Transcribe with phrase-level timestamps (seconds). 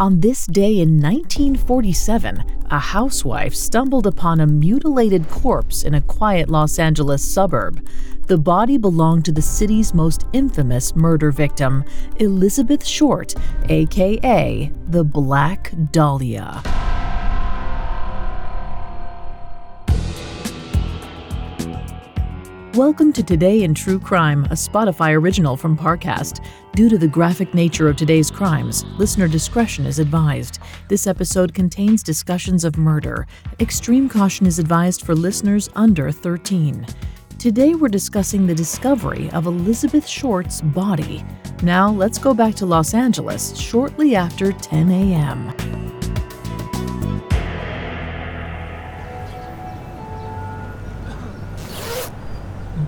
[0.00, 6.48] On this day in 1947, a housewife stumbled upon a mutilated corpse in a quiet
[6.48, 7.84] Los Angeles suburb.
[8.28, 11.82] The body belonged to the city's most infamous murder victim,
[12.20, 13.34] Elizabeth Short,
[13.68, 16.62] aka the Black Dahlia.
[22.78, 26.44] Welcome to Today in True Crime, a Spotify original from Parcast.
[26.76, 30.60] Due to the graphic nature of today's crimes, listener discretion is advised.
[30.86, 33.26] This episode contains discussions of murder.
[33.58, 36.86] Extreme caution is advised for listeners under 13.
[37.36, 41.24] Today we're discussing the discovery of Elizabeth Short's body.
[41.64, 45.52] Now let's go back to Los Angeles shortly after 10 a.m.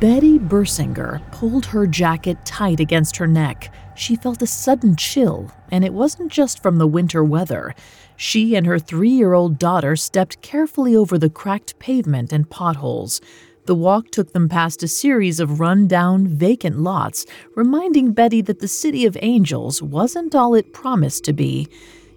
[0.00, 3.74] Betty Bersinger pulled her jacket tight against her neck.
[3.96, 7.74] She felt a sudden chill, and it wasn't just from the winter weather.
[8.14, 13.20] She and her three year old daughter stepped carefully over the cracked pavement and potholes.
[13.66, 18.60] The walk took them past a series of run down, vacant lots, reminding Betty that
[18.60, 21.66] the City of Angels wasn't all it promised to be.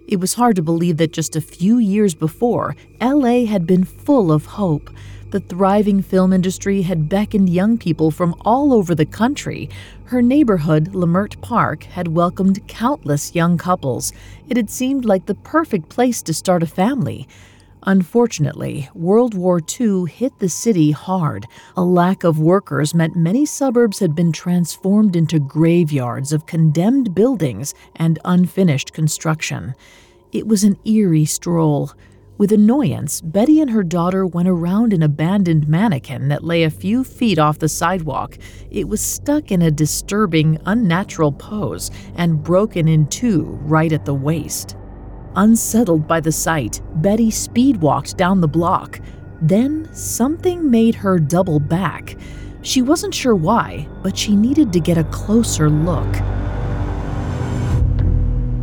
[0.06, 4.30] It was hard to believe that just a few years before, LA had been full
[4.30, 4.88] of hope.
[5.32, 9.70] The thriving film industry had beckoned young people from all over the country.
[10.04, 14.12] Her neighborhood, Leimert Park, had welcomed countless young couples.
[14.46, 17.26] It had seemed like the perfect place to start a family.
[17.84, 21.46] Unfortunately, World War II hit the city hard.
[21.78, 27.72] A lack of workers meant many suburbs had been transformed into graveyards of condemned buildings
[27.96, 29.74] and unfinished construction.
[30.30, 31.92] It was an eerie stroll.
[32.42, 37.04] With annoyance, Betty and her daughter went around an abandoned mannequin that lay a few
[37.04, 38.36] feet off the sidewalk.
[38.68, 44.14] It was stuck in a disturbing, unnatural pose and broken in two right at the
[44.14, 44.74] waist.
[45.36, 48.98] Unsettled by the sight, Betty speed walked down the block.
[49.40, 52.16] Then something made her double back.
[52.62, 56.12] She wasn't sure why, but she needed to get a closer look.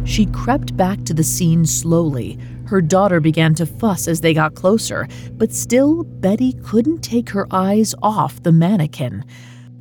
[0.04, 4.54] She crept back to the scene slowly, her daughter began to fuss as they got
[4.54, 9.26] closer, but still, Betty couldn't take her eyes off the mannequin.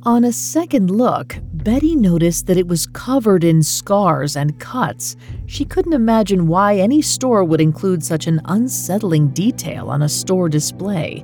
[0.03, 5.15] On a second look, Betty noticed that it was covered in scars and cuts.
[5.45, 10.49] She couldn't imagine why any store would include such an unsettling detail on a store
[10.49, 11.23] display.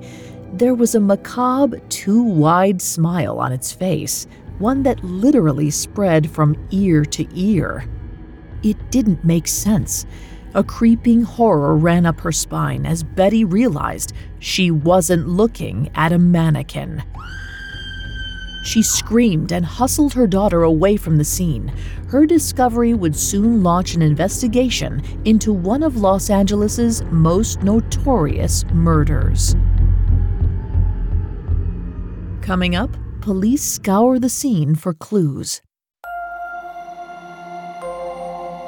[0.53, 4.27] There was a macabre, too wide smile on its face,
[4.59, 7.89] one that literally spread from ear to ear.
[8.61, 10.05] It didn't make sense.
[10.55, 16.17] A creeping horror ran up her spine as Betty realized she wasn't looking at a
[16.17, 17.03] mannequin.
[18.63, 21.73] She screamed and hustled her daughter away from the scene.
[22.07, 29.57] Her discovery would soon launch an investigation into one of Los Angeles's most notorious murders.
[32.41, 35.61] Coming up, police scour the scene for clues.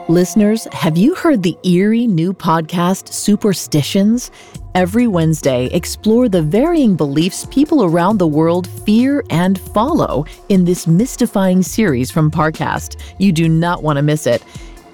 [0.09, 4.31] Listeners, have you heard the eerie new podcast, Superstitions?
[4.73, 10.87] Every Wednesday, explore the varying beliefs people around the world fear and follow in this
[10.87, 13.01] mystifying series from Parcast.
[13.19, 14.41] You do not want to miss it.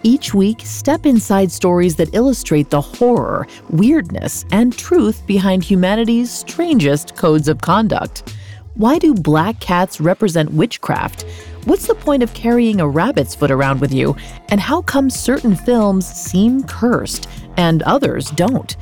[0.01, 7.16] Each week, step inside stories that illustrate the horror, weirdness, and truth behind humanity's strangest
[7.16, 8.34] codes of conduct.
[8.74, 11.25] Why do black cats represent witchcraft?
[11.66, 14.18] What's the point of carrying a rabbit's foot around with you?
[14.50, 18.75] And how come certain films seem cursed and others don't?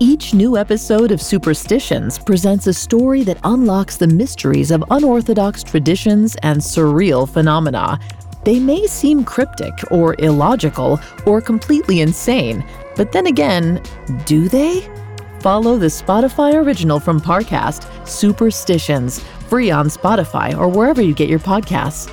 [0.00, 6.36] Each new episode of Superstitions presents a story that unlocks the mysteries of unorthodox traditions
[6.42, 7.98] and surreal phenomena.
[8.44, 12.62] They may seem cryptic or illogical or completely insane,
[12.96, 13.82] but then again,
[14.26, 14.86] do they?
[15.40, 21.38] Follow the Spotify original from Parcast, Superstitions, free on Spotify or wherever you get your
[21.38, 22.12] podcasts.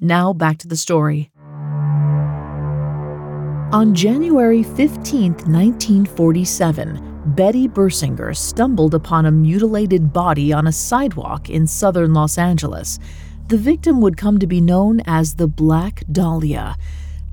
[0.00, 1.30] Now back to the story.
[3.72, 11.66] On January 15, 1947, Betty Bersinger stumbled upon a mutilated body on a sidewalk in
[11.66, 12.98] southern Los Angeles.
[13.46, 16.76] The victim would come to be known as the Black Dahlia.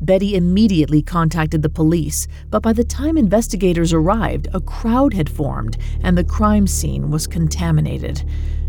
[0.02, 5.78] Betty immediately contacted the police, but by the time investigators arrived, a crowd had formed
[6.04, 8.24] and the crime scene was contaminated.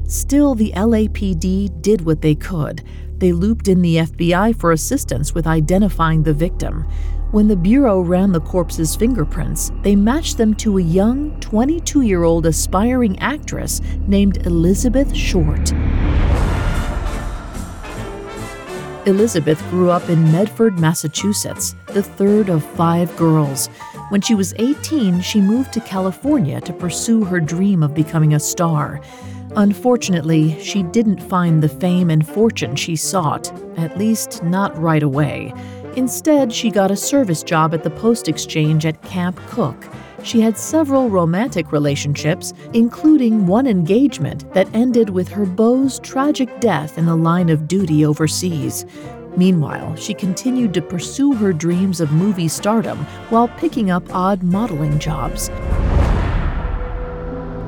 [0.07, 2.83] Still, the LAPD did what they could.
[3.21, 6.87] They looped in the FBI for assistance with identifying the victim.
[7.33, 12.25] When the Bureau ran the corpse's fingerprints, they matched them to a young, 22 year
[12.25, 15.71] old aspiring actress named Elizabeth Short.
[19.07, 23.69] Elizabeth grew up in Medford, Massachusetts, the third of five girls.
[24.09, 28.41] When she was 18, she moved to California to pursue her dream of becoming a
[28.41, 29.03] star.
[29.57, 35.53] Unfortunately, she didn't find the fame and fortune she sought, at least not right away.
[35.97, 39.89] Instead, she got a service job at the post exchange at Camp Cooke.
[40.23, 46.97] She had several romantic relationships, including one engagement that ended with her beau's tragic death
[46.97, 48.85] in the line of duty overseas.
[49.37, 52.99] Meanwhile, she continued to pursue her dreams of movie stardom
[53.31, 55.51] while picking up odd modeling jobs.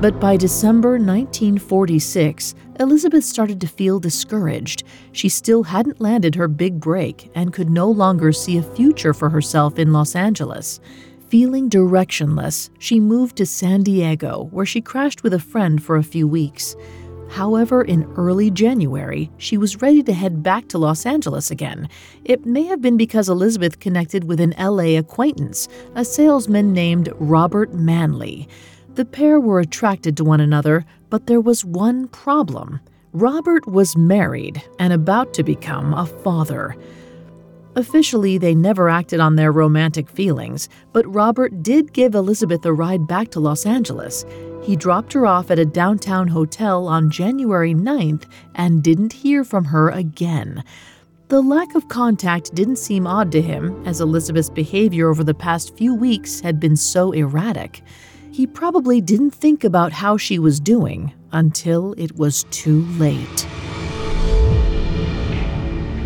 [0.02, 4.82] But by December 1946, Elizabeth started to feel discouraged.
[5.12, 9.30] She still hadn't landed her big break and could no longer see a future for
[9.30, 10.80] herself in Los Angeles.
[11.28, 16.02] Feeling directionless, she moved to San Diego, where she crashed with a friend for a
[16.02, 16.74] few weeks.
[17.30, 21.88] However, in early January, she was ready to head back to Los Angeles again.
[22.24, 27.72] It may have been because Elizabeth connected with an LA acquaintance, a salesman named Robert
[27.72, 28.48] Manley.
[28.94, 32.80] The pair were attracted to one another, but there was one problem.
[33.14, 36.76] Robert was married and about to become a father.
[37.74, 43.06] Officially, they never acted on their romantic feelings, but Robert did give Elizabeth a ride
[43.06, 44.26] back to Los Angeles.
[44.62, 49.64] He dropped her off at a downtown hotel on January 9th and didn't hear from
[49.64, 50.62] her again.
[51.28, 55.74] The lack of contact didn't seem odd to him, as Elizabeth's behavior over the past
[55.78, 57.82] few weeks had been so erratic.
[58.32, 63.46] He probably didn't think about how she was doing until it was too late.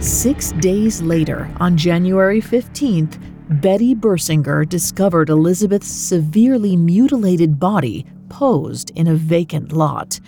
[0.01, 3.21] Six days later, on January 15th,
[3.61, 10.19] Betty Bersinger discovered Elizabeth's severely mutilated body posed in a vacant lot.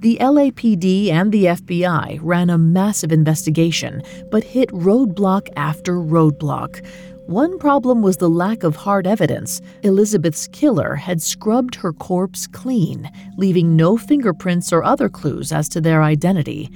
[0.00, 6.84] The LAPD and the FBI ran a massive investigation, but hit roadblock after roadblock.
[7.32, 9.62] One problem was the lack of hard evidence.
[9.82, 15.80] Elizabeth's killer had scrubbed her corpse clean, leaving no fingerprints or other clues as to
[15.80, 16.70] their identity.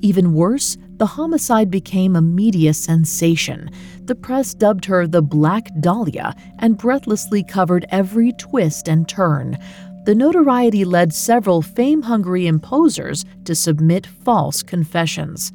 [0.00, 3.68] Even worse, the homicide became a media sensation.
[4.06, 9.58] The press dubbed her the Black Dahlia and breathlessly covered every twist and turn.
[10.06, 15.52] The notoriety led several fame hungry imposers to submit false confessions.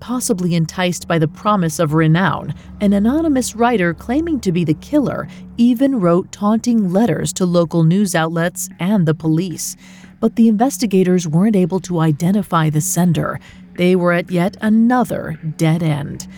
[0.00, 5.28] Possibly enticed by the promise of renown, an anonymous writer claiming to be the killer
[5.56, 9.76] even wrote taunting letters to local news outlets and the police.
[10.20, 13.40] But the investigators weren't able to identify the sender.
[13.74, 16.28] They were at yet another dead end.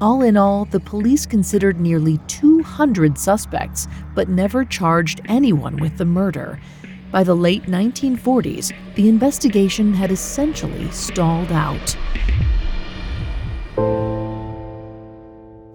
[0.00, 6.04] All in all, the police considered nearly 200 suspects, but never charged anyone with the
[6.04, 6.60] murder.
[7.10, 11.96] By the late 1940s, the investigation had essentially stalled out.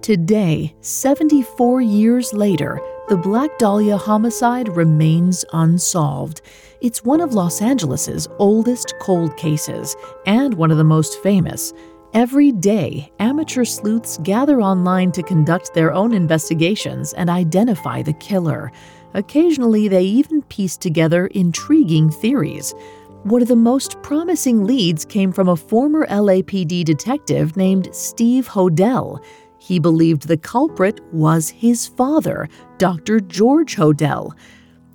[0.04, 6.42] Today, 74 years later, the Black Dahlia homicide remains unsolved.
[6.82, 9.96] It's one of Los Angeles's oldest cold cases
[10.26, 11.72] and one of the most famous.
[12.14, 18.74] Every day, amateur sleuths gather online to conduct their own investigations and identify the killer.
[19.14, 22.76] Occasionally, they even piece together intriguing theories.
[23.24, 29.24] One of the most promising leads came from a former LAPD detective named Steve Hodel.
[29.64, 33.22] He believed the culprit was his father, Dr.
[33.22, 34.34] George Hodel.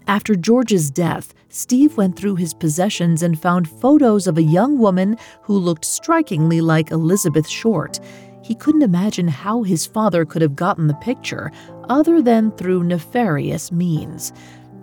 [0.07, 5.17] After George's death, Steve went through his possessions and found photos of a young woman
[5.41, 7.99] who looked strikingly like Elizabeth Short.
[8.45, 11.51] He couldn't imagine how his father could have gotten the picture
[11.89, 14.35] other than through nefarious means.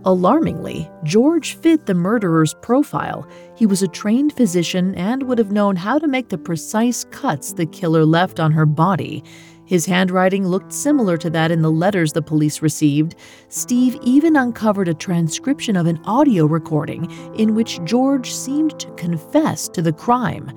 [0.04, 3.28] Alarmingly, George fit the murderer's profile.
[3.56, 7.54] He was a trained physician and would have known how to make the precise cuts
[7.54, 9.24] the killer left on her body.
[9.66, 13.16] His handwriting looked similar to that in the letters the police received.
[13.50, 19.68] Steve even uncovered a transcription of an audio recording in which George seemed to confess
[19.70, 20.52] to the crime.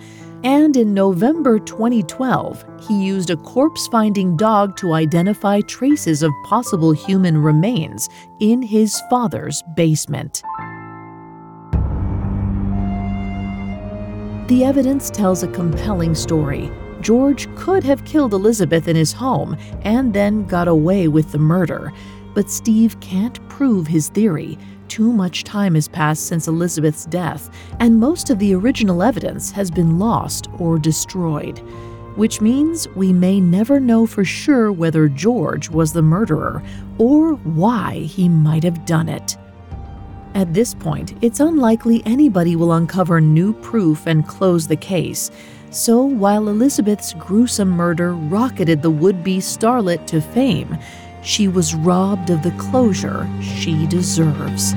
[0.44, 6.92] And in November 2012, he used a corpse finding dog to identify traces of possible
[6.92, 8.08] human remains
[8.40, 10.42] in his father's basement.
[14.48, 16.70] The evidence tells a compelling story.
[17.00, 21.93] George could have killed Elizabeth in his home and then got away with the murder.
[22.35, 24.59] But Steve can't prove his theory.
[24.88, 29.71] Too much time has passed since Elizabeth's death, and most of the original evidence has
[29.71, 31.59] been lost or destroyed.
[32.17, 36.62] Which means we may never know for sure whether George was the murderer
[36.99, 39.37] or why he might have done it.
[40.38, 45.33] At this point, it's unlikely anybody will uncover new proof and close the case.
[45.71, 50.78] So while Elizabeth's gruesome murder rocketed the would be starlet to fame,
[51.25, 54.75] she was robbed of the closure she deserves.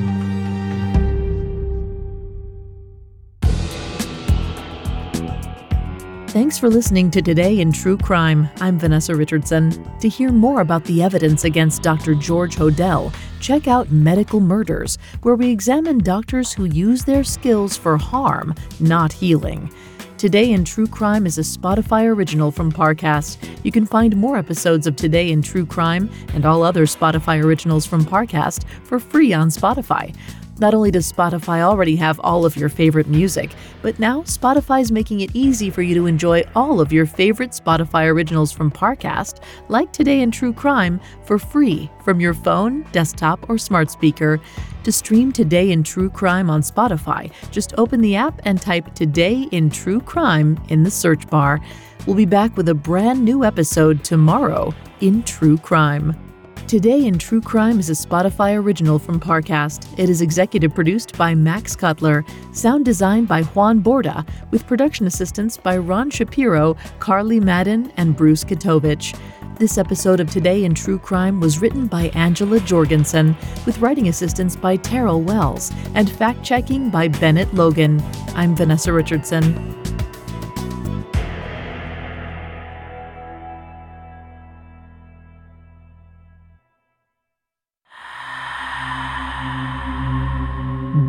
[6.32, 8.50] Thanks for listening to Today in True Crime.
[8.62, 9.88] I'm Vanessa Richardson.
[10.00, 12.16] To hear more about the evidence against Dr.
[12.16, 17.98] George Hodel, check out Medical Murders, where we examine doctors who use their skills for
[17.98, 19.74] harm, not healing.
[20.18, 23.38] Today in True Crime is a Spotify original from Parcast.
[23.64, 27.88] You can find more episodes of Today in True Crime and all other Spotify originals
[27.88, 30.16] from Parcast for free on Spotify.
[30.60, 35.22] Not only does Spotify already have all of your favorite music, but now Spotify's making
[35.22, 39.92] it easy for you to enjoy all of your favorite Spotify originals from Parcast, like
[39.92, 44.40] Today in True Crime, for free from your phone, desktop, or smart speaker.
[44.84, 49.48] To stream Today in True Crime on Spotify, just open the app and type Today
[49.52, 51.60] in True Crime in the search bar.
[52.06, 56.31] We'll be back with a brand new episode tomorrow in True Crime.
[56.72, 59.86] Today in True Crime is a Spotify original from Parcast.
[60.00, 62.24] It is executive produced by Max Cutler,
[62.54, 68.46] sound designed by Juan Borda, with production assistance by Ron Shapiro, Carly Madden, and Bruce
[68.46, 69.20] Katovich.
[69.58, 73.36] This episode of Today in True Crime was written by Angela Jorgensen,
[73.66, 78.02] with writing assistance by Terrell Wells, and fact checking by Bennett Logan.
[78.34, 79.81] I'm Vanessa Richardson.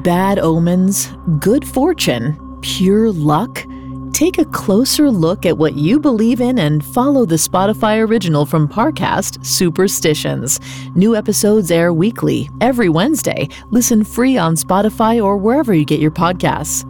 [0.02, 3.66] Bad omens, good fortune, pure luck?
[4.12, 8.68] Take a closer look at what you believe in and follow the Spotify original from
[8.68, 10.60] Parcast, Superstitions.
[10.94, 13.48] New episodes air weekly, every Wednesday.
[13.70, 16.88] Listen free on Spotify or wherever you get your podcasts.